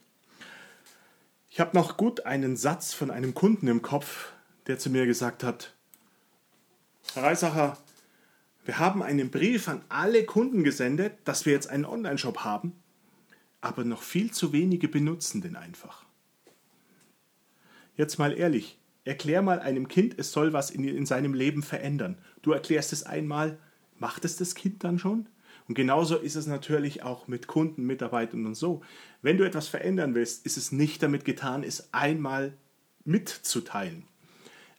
Ich 1.50 1.60
habe 1.60 1.76
noch 1.76 1.98
gut 1.98 2.24
einen 2.24 2.56
Satz 2.56 2.94
von 2.94 3.10
einem 3.10 3.34
Kunden 3.34 3.68
im 3.68 3.82
Kopf, 3.82 4.32
der 4.66 4.78
zu 4.78 4.88
mir 4.88 5.04
gesagt 5.04 5.44
hat, 5.44 5.74
Herr 7.12 7.24
Reisacher, 7.24 7.76
wir 8.64 8.78
haben 8.78 9.02
einen 9.02 9.30
Brief 9.30 9.68
an 9.68 9.84
alle 9.90 10.24
Kunden 10.24 10.64
gesendet, 10.64 11.18
dass 11.24 11.44
wir 11.44 11.52
jetzt 11.52 11.68
einen 11.68 11.84
Online-Shop 11.84 12.38
haben, 12.38 12.72
aber 13.60 13.84
noch 13.84 14.00
viel 14.00 14.32
zu 14.32 14.54
wenige 14.54 14.88
benutzen 14.88 15.42
den 15.42 15.54
einfach. 15.54 16.06
Jetzt 17.94 18.18
mal 18.18 18.32
ehrlich, 18.32 18.78
Erklär 19.04 19.42
mal 19.42 19.60
einem 19.60 19.88
Kind, 19.88 20.18
es 20.18 20.32
soll 20.32 20.52
was 20.52 20.70
in, 20.70 20.84
in 20.84 21.06
seinem 21.06 21.34
Leben 21.34 21.62
verändern. 21.62 22.18
Du 22.42 22.52
erklärst 22.52 22.92
es 22.92 23.02
einmal, 23.02 23.58
macht 23.98 24.24
es 24.24 24.36
das 24.36 24.54
Kind 24.54 24.82
dann 24.82 24.98
schon? 24.98 25.28
Und 25.68 25.74
genauso 25.74 26.16
ist 26.16 26.36
es 26.36 26.46
natürlich 26.46 27.02
auch 27.02 27.28
mit 27.28 27.46
Kunden, 27.46 27.84
Mitarbeitern 27.84 28.46
und 28.46 28.54
so. 28.54 28.82
Wenn 29.22 29.38
du 29.38 29.44
etwas 29.44 29.68
verändern 29.68 30.14
willst, 30.14 30.44
ist 30.44 30.56
es 30.56 30.72
nicht 30.72 31.02
damit 31.02 31.24
getan, 31.24 31.62
es 31.62 31.92
einmal 31.92 32.54
mitzuteilen. 33.04 34.04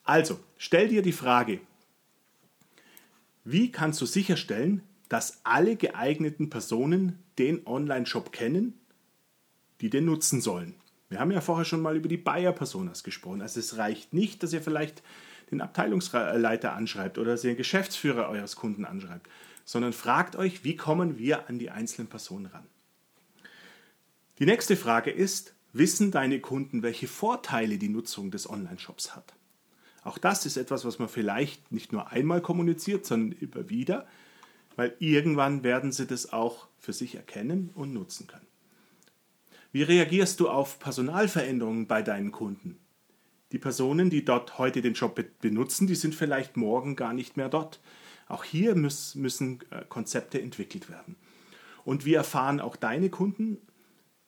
Also, 0.03 0.39
stell 0.57 0.87
dir 0.87 1.01
die 1.01 1.11
Frage, 1.11 1.59
wie 3.43 3.71
kannst 3.71 4.01
du 4.01 4.05
sicherstellen, 4.05 4.81
dass 5.09 5.41
alle 5.43 5.75
geeigneten 5.75 6.49
Personen 6.49 7.23
den 7.37 7.65
Online-Shop 7.65 8.31
kennen, 8.31 8.79
die 9.81 9.89
den 9.89 10.05
nutzen 10.05 10.41
sollen? 10.41 10.75
Wir 11.09 11.19
haben 11.19 11.31
ja 11.31 11.41
vorher 11.41 11.65
schon 11.65 11.81
mal 11.81 11.95
über 11.95 12.09
die 12.09 12.17
Buyer-Personas 12.17 13.03
gesprochen. 13.03 13.41
Also 13.41 13.59
es 13.59 13.77
reicht 13.77 14.13
nicht, 14.13 14.41
dass 14.41 14.53
ihr 14.53 14.61
vielleicht 14.61 15.03
den 15.51 15.61
Abteilungsleiter 15.61 16.73
anschreibt 16.73 17.17
oder 17.17 17.31
dass 17.31 17.43
ihr 17.43 17.51
den 17.51 17.57
Geschäftsführer 17.57 18.29
eures 18.29 18.55
Kunden 18.55 18.85
anschreibt, 18.85 19.29
sondern 19.63 19.93
fragt 19.93 20.35
euch, 20.35 20.63
wie 20.63 20.75
kommen 20.75 21.17
wir 21.17 21.47
an 21.49 21.59
die 21.59 21.69
einzelnen 21.69 22.07
Personen 22.07 22.47
ran. 22.47 22.65
Die 24.39 24.45
nächste 24.45 24.75
Frage 24.75 25.11
ist, 25.11 25.53
wissen 25.73 26.11
deine 26.11 26.39
Kunden, 26.39 26.83
welche 26.83 27.07
Vorteile 27.07 27.77
die 27.77 27.89
Nutzung 27.89 28.31
des 28.31 28.49
Online-Shops 28.49 29.15
hat? 29.15 29.33
Auch 30.03 30.17
das 30.17 30.45
ist 30.45 30.57
etwas, 30.57 30.85
was 30.85 30.99
man 30.99 31.09
vielleicht 31.09 31.71
nicht 31.71 31.91
nur 31.91 32.11
einmal 32.11 32.41
kommuniziert, 32.41 33.05
sondern 33.05 33.37
immer 33.39 33.69
wieder, 33.69 34.07
weil 34.75 34.95
irgendwann 34.99 35.63
werden 35.63 35.91
sie 35.91 36.05
das 36.05 36.31
auch 36.31 36.67
für 36.77 36.93
sich 36.93 37.15
erkennen 37.15 37.71
und 37.73 37.93
nutzen 37.93 38.27
können. 38.27 38.44
Wie 39.75 39.83
reagierst 39.83 40.39
du 40.39 40.47
auf 40.47 40.79
Personalveränderungen 40.79 41.85
bei 41.85 42.01
deinen 42.01 42.31
Kunden? 42.31 42.79
Die 43.51 43.59
Personen, 43.59 44.09
die 44.09 44.23
dort 44.23 44.57
heute 44.57 44.81
den 44.81 44.93
Job 44.93 45.21
benutzen, 45.41 45.85
die 45.85 45.95
sind 45.95 46.15
vielleicht 46.15 46.55
morgen 46.55 46.95
gar 46.95 47.11
nicht 47.11 47.35
mehr 47.35 47.49
dort. 47.49 47.81
Auch 48.29 48.45
hier 48.45 48.73
müssen 48.73 49.59
äh, 49.71 49.83
Konzepte 49.89 50.41
entwickelt 50.41 50.89
werden. 50.89 51.17
Und 51.83 52.05
wie 52.05 52.13
erfahren 52.13 52.61
auch 52.61 52.77
deine 52.77 53.09
Kunden 53.09 53.57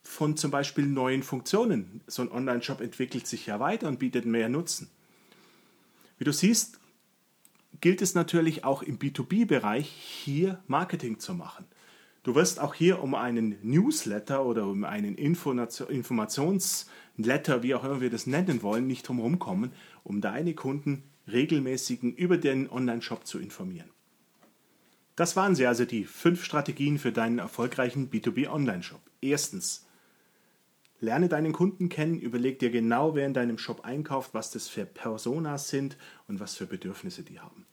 von 0.04 0.36
zum 0.36 0.52
Beispiel 0.52 0.86
neuen 0.86 1.24
Funktionen? 1.24 2.02
So 2.08 2.24
ein 2.24 2.30
Online-Shop 2.30 2.82
entwickelt 2.82 3.26
sich 3.26 3.46
ja 3.46 3.62
weiter 3.62 3.88
und 3.88 4.00
bietet 4.00 4.26
mehr 4.26 4.50
Nutzen. 4.50 4.90
Wie 6.18 6.26
du 6.26 6.34
siehst, 6.34 6.82
gilt 7.80 8.02
es 8.02 8.16
natürlich 8.16 8.66
auch 8.66 8.84
im 8.84 9.00
B2B-Bereich 9.00 9.88
hier 9.88 10.62
Marketing 10.68 11.20
zu 11.20 11.34
machen. 11.34 11.64
Du 12.28 12.36
wirst 12.36 12.60
auch 12.60 12.74
hier 12.74 13.02
um 13.02 13.16
einen 13.16 13.56
Newsletter 13.62 14.46
oder 14.46 14.68
um 14.68 14.84
einen 14.84 15.16
Informationsletter, 15.16 17.64
wie 17.64 17.74
auch 17.74 17.86
immer 17.86 18.02
wir 18.02 18.10
das 18.10 18.28
nennen 18.28 18.62
wollen, 18.64 18.86
nicht 18.86 19.08
drumherum 19.08 19.40
kommen, 19.40 19.72
um 20.04 20.20
deine 20.20 20.54
Kunden 20.54 21.04
regelmäßig 21.32 22.04
über 22.04 22.38
den 22.38 22.70
Online-Shop 22.70 23.26
zu 23.26 23.40
informieren. 23.40 23.90
Das 25.16 25.38
waren 25.38 25.56
sie 25.56 25.66
also 25.66 25.86
die 25.86 26.04
fünf 26.04 26.44
Strategien 26.44 27.00
für 27.00 27.14
deinen 27.14 27.40
erfolgreichen 27.40 28.10
B2B 28.10 28.50
Online-Shop. 28.50 29.00
Erstens, 29.22 29.88
lerne 31.00 31.30
deinen 31.30 31.54
Kunden 31.54 31.88
kennen, 31.88 32.20
überleg 32.20 32.60
dir 32.60 32.72
genau, 32.72 33.16
wer 33.16 33.26
in 33.26 33.34
deinem 33.34 33.58
Shop 33.58 33.86
einkauft, 33.86 34.34
was 34.34 34.52
das 34.52 34.68
für 34.68 34.86
Personas 34.86 35.70
sind 35.70 35.96
und 36.28 36.42
was 36.42 36.56
für 36.56 36.66
Bedürfnisse 36.66 37.24
die 37.24 37.40
haben. 37.40 37.66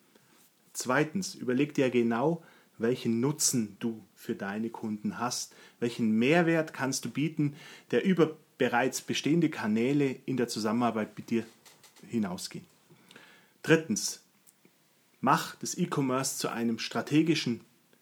Zweitens, 0.74 1.34
überleg 1.34 1.74
dir 1.74 1.90
genau, 1.90 2.44
welchen 2.78 3.20
Nutzen 3.20 3.76
du 3.78 4.04
für 4.14 4.34
deine 4.34 4.70
Kunden 4.70 5.18
hast, 5.18 5.54
welchen 5.80 6.18
Mehrwert 6.18 6.72
kannst 6.72 7.04
du 7.04 7.10
bieten, 7.10 7.54
der 7.90 8.04
über 8.04 8.36
bereits 8.58 9.00
bestehende 9.00 9.50
Kanäle 9.50 10.16
in 10.26 10.36
der 10.36 10.48
Zusammenarbeit 10.48 11.16
mit 11.16 11.30
dir 11.30 11.44
hinausgehen. 12.08 12.64
Drittens, 13.62 14.22
mach 15.20 15.56
das 15.56 15.76
E-Commerce 15.76 16.38
zu 16.38 16.48
einem 16.48 16.78
strategischen 16.78 17.60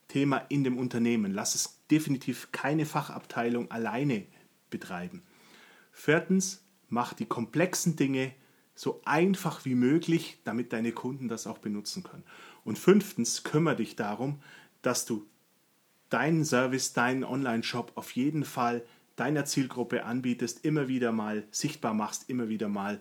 Thema 0.09 0.39
in 0.49 0.65
dem 0.65 0.77
Unternehmen. 0.77 1.33
Lass 1.33 1.55
es 1.55 1.79
definitiv 1.91 2.53
keine 2.53 2.85
Fachabteilung 2.85 3.71
alleine 3.71 4.27
betreiben. 4.71 5.23
Viertens, 5.93 6.63
mach 6.89 7.13
die 7.15 7.27
komplexen 7.27 7.97
Dinge 7.97 8.33
so 8.75 9.01
einfach 9.05 9.65
wie 9.65 9.75
möglich, 9.75 10.39
damit 10.45 10.73
deine 10.73 10.93
Kunden 10.93 11.29
das 11.29 11.47
auch 11.47 11.59
benutzen 11.59 12.03
können. 12.03 12.25
Und 12.65 12.79
fünftens, 12.79 13.45
kümmere 13.45 13.77
dich 13.77 13.97
darum, 13.97 14.41
dass 14.83 15.05
du 15.05 15.27
deinen 16.11 16.45
Service, 16.45 16.93
deinen 16.93 17.25
Online-Shop 17.25 17.93
auf 17.95 18.13
jeden 18.13 18.45
Fall 18.45 18.83
deiner 19.17 19.45
Zielgruppe 19.45 20.05
anbietest, 20.05 20.65
immer 20.65 20.89
wieder 20.89 21.13
mal 21.13 21.45
sichtbar 21.51 21.95
machst, 21.95 22.29
immer 22.29 22.49
wieder 22.49 22.69
mal 22.69 23.01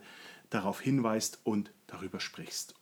darauf 0.50 0.80
hinweist 0.80 1.40
und 1.44 1.70
darüber 1.86 2.20
sprichst. 2.20 2.74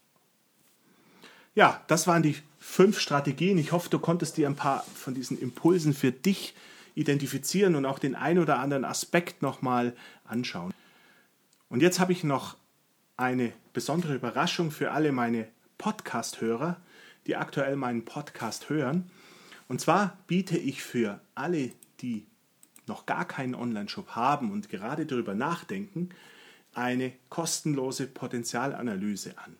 Ja, 1.53 1.83
das 1.87 2.07
waren 2.07 2.23
die 2.23 2.37
fünf 2.59 2.99
Strategien. 2.99 3.57
Ich 3.57 3.71
hoffe, 3.71 3.89
du 3.89 3.99
konntest 3.99 4.37
dir 4.37 4.47
ein 4.47 4.55
paar 4.55 4.83
von 4.83 5.13
diesen 5.13 5.37
Impulsen 5.37 5.93
für 5.93 6.11
dich 6.11 6.55
identifizieren 6.95 7.75
und 7.75 7.85
auch 7.85 7.99
den 7.99 8.15
ein 8.15 8.39
oder 8.39 8.59
anderen 8.59 8.85
Aspekt 8.85 9.41
nochmal 9.41 9.95
anschauen. 10.25 10.73
Und 11.69 11.81
jetzt 11.81 11.99
habe 11.99 12.11
ich 12.11 12.23
noch 12.23 12.57
eine 13.17 13.53
besondere 13.73 14.15
Überraschung 14.15 14.71
für 14.71 14.91
alle 14.91 15.11
meine 15.11 15.47
Podcast-Hörer, 15.77 16.79
die 17.31 17.37
aktuell 17.37 17.77
meinen 17.77 18.03
Podcast 18.03 18.69
hören. 18.69 19.09
Und 19.69 19.79
zwar 19.79 20.17
biete 20.27 20.57
ich 20.57 20.83
für 20.83 21.21
alle, 21.33 21.71
die 22.01 22.27
noch 22.87 23.05
gar 23.05 23.25
keinen 23.25 23.55
Online-Shop 23.55 24.17
haben 24.17 24.51
und 24.51 24.67
gerade 24.67 25.05
darüber 25.05 25.33
nachdenken, 25.33 26.09
eine 26.73 27.13
kostenlose 27.29 28.07
Potenzialanalyse 28.07 29.37
an. 29.37 29.55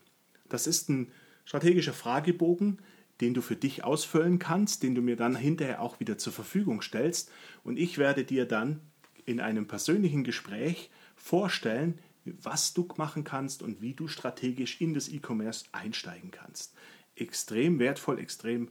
Das 0.49 0.67
ist 0.67 0.89
ein 0.89 1.13
strategischer 1.45 1.93
Fragebogen, 1.93 2.79
den 3.21 3.33
du 3.33 3.41
für 3.41 3.55
dich 3.55 3.85
ausfüllen 3.85 4.37
kannst, 4.37 4.83
den 4.83 4.93
du 4.93 5.01
mir 5.01 5.15
dann 5.15 5.37
hinterher 5.37 5.81
auch 5.81 6.01
wieder 6.01 6.17
zur 6.17 6.33
Verfügung 6.33 6.81
stellst. 6.81 7.31
Und 7.63 7.79
ich 7.79 7.97
werde 7.97 8.25
dir 8.25 8.45
dann 8.45 8.81
in 9.25 9.39
einem 9.39 9.65
persönlichen 9.65 10.25
Gespräch 10.25 10.89
vorstellen, 11.15 11.99
was 12.25 12.73
du 12.73 12.85
machen 12.97 13.23
kannst 13.23 13.63
und 13.63 13.81
wie 13.81 13.93
du 13.93 14.09
strategisch 14.09 14.81
in 14.81 14.93
das 14.93 15.07
E-Commerce 15.07 15.67
einsteigen 15.71 16.31
kannst. 16.31 16.73
Extrem 17.21 17.79
wertvoll, 17.79 18.19
extrem 18.19 18.69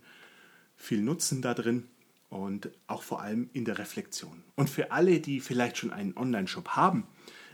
viel 0.76 1.02
Nutzen 1.02 1.42
da 1.42 1.54
drin 1.54 1.88
und 2.28 2.70
auch 2.86 3.02
vor 3.02 3.20
allem 3.20 3.50
in 3.52 3.64
der 3.64 3.78
Reflexion. 3.78 4.42
Und 4.56 4.70
für 4.70 4.92
alle, 4.92 5.20
die 5.20 5.40
vielleicht 5.40 5.78
schon 5.78 5.92
einen 5.92 6.16
Online-Shop 6.16 6.70
haben, 6.70 7.06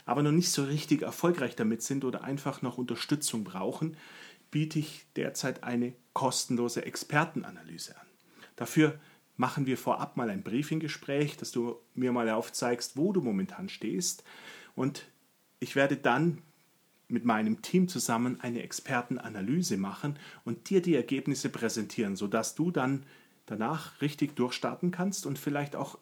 aber 0.05 0.23
noch 0.23 0.33
nicht 0.33 0.50
so 0.50 0.65
richtig 0.65 1.03
erfolgreich 1.03 1.57
damit 1.57 1.83
sind 1.83 2.05
oder 2.05 2.23
einfach 2.23 2.62
noch 2.62 2.79
Unterstützung 2.79 3.43
brauchen, 3.43 3.97
biete 4.50 4.79
ich 4.79 5.07
derzeit 5.17 5.65
eine 5.65 5.93
kostenlose 6.12 6.85
Expertenanalyse 6.85 7.99
an. 7.99 8.07
Dafür 8.55 8.99
machen 9.37 9.67
wir 9.67 9.76
vorab 9.76 10.17
mal 10.17 10.31
ein 10.31 10.43
Briefinggespräch, 10.43 11.37
dass 11.37 11.50
du 11.50 11.76
mir 11.95 12.12
mal 12.12 12.31
aufzeigst, 12.31 12.97
wo 12.97 13.12
du 13.12 13.21
momentan 13.21 13.69
stehst. 13.69 14.25
Und 14.75 15.07
ich 15.59 15.76
werde 15.76 15.97
dann 15.97 16.43
mit 17.08 17.25
meinem 17.25 17.62
Team 17.62 17.88
zusammen 17.88 18.40
eine 18.40 18.62
Expertenanalyse 18.62 19.76
machen 19.76 20.19
und 20.45 20.71
dir 20.71 20.82
die 20.82 20.95
Ergebnisse 20.95 21.49
präsentieren, 21.49 22.16
sodass 22.16 22.54
du 22.54 22.71
dann 22.71 23.04
danach 23.47 24.00
richtig 24.00 24.36
durchstarten 24.36 24.90
kannst 24.90 25.26
und 25.26 25.38
vielleicht 25.38 25.76
auch 25.76 25.99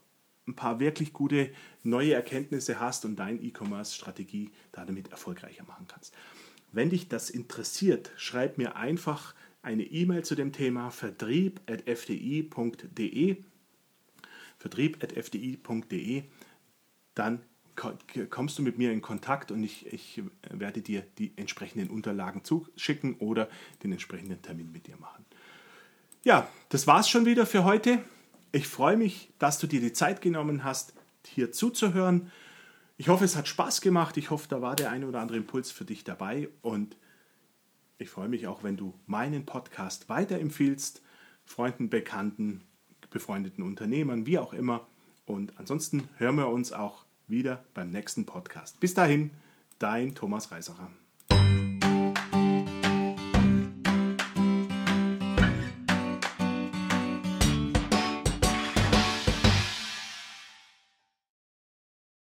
ein 0.47 0.57
paar 0.57 0.81
wirklich 0.81 1.13
gute 1.13 1.51
neue 1.83 2.15
Erkenntnisse 2.15 2.81
hast 2.81 3.05
und 3.05 3.17
deine 3.17 3.41
E-Commerce-Strategie 3.41 4.51
damit 4.73 5.11
erfolgreicher 5.11 5.65
machen 5.65 5.87
kannst. 5.89 6.15
Wenn 6.73 6.89
dich 6.91 7.09
das 7.09 7.31
interessiert, 7.31 8.13
schreib 8.17 8.59
mir 8.59 8.77
einfach 8.77 9.35
eine 9.63 9.85
E-Mail 9.85 10.25
zu 10.25 10.35
dem 10.35 10.53
Thema 10.53 10.91
vertrieb.fdi.de 10.91 13.37
vertrieb.fdi.de 14.59 16.25
dann 17.15 17.41
kommst 17.75 18.59
du 18.59 18.63
mit 18.63 18.79
mir 18.79 18.93
in 18.93 19.03
Kontakt 19.03 19.51
und 19.51 19.63
ich, 19.63 19.93
ich 19.93 20.23
werde 20.51 20.81
dir 20.81 21.05
die 21.19 21.33
entsprechenden 21.37 21.91
Unterlagen 21.91 22.45
zuschicken 22.45 23.15
oder 23.17 23.49
den 23.83 23.93
entsprechenden 23.93 24.41
Termin 24.43 24.73
mit 24.73 24.87
dir 24.87 24.97
machen. 24.97 25.25
Ja, 26.23 26.49
das 26.69 26.87
war's 26.87 27.09
schon 27.09 27.27
wieder 27.27 27.47
für 27.47 27.65
heute. 27.65 28.03
Ich 28.53 28.69
freue 28.69 28.97
mich, 28.97 29.31
dass 29.39 29.59
du 29.59 29.67
dir 29.67 29.81
die 29.81 29.93
Zeit 29.93 30.23
genommen 30.23 30.65
hast, 30.65 30.95
hier 31.27 31.53
zuzuhören. 31.53 32.31
Ich 32.97 33.09
hoffe, 33.09 33.25
es 33.25 33.37
hat 33.37 33.49
Spaß 33.49 33.81
gemacht. 33.81 34.17
Ich 34.17 34.31
hoffe, 34.31 34.47
da 34.49 34.63
war 34.63 34.77
der 34.77 34.91
ein 34.91 35.05
oder 35.05 35.21
andere 35.21 35.37
Impuls 35.37 35.71
für 35.71 35.85
dich 35.85 36.05
dabei. 36.05 36.49
Und 36.63 36.97
ich 37.99 38.09
freue 38.09 38.29
mich 38.29 38.47
auch, 38.47 38.63
wenn 38.63 38.77
du 38.77 38.95
meinen 39.07 39.45
Podcast 39.45 40.09
weiterempfiehlst, 40.09 41.03
Freunden, 41.45 41.91
Bekannten, 41.91 42.63
befreundeten 43.11 43.65
Unternehmern, 43.65 44.27
wie 44.27 44.39
auch 44.39 44.53
immer. 44.53 44.87
Und 45.27 45.59
ansonsten 45.59 46.09
hören 46.19 46.37
wir 46.37 46.49
uns 46.49 46.73
auch 46.73 47.04
wieder 47.27 47.65
beim 47.75 47.91
nächsten 47.91 48.27
Podcast. 48.27 48.81
Bis 48.81 48.95
dahin, 48.95 49.31
dein 49.79 50.15
Thomas 50.15 50.51
Reisacher. 50.51 50.91